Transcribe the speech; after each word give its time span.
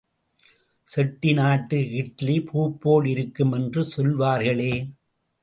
செட்டி 0.87 1.33
நாட்டு 1.33 1.89
இட்லி 1.91 2.41
பூப்போல் 2.41 3.05
இருக்கும் 3.05 3.51
என்று 3.51 3.83
சொல்வார்களே. 3.97 4.73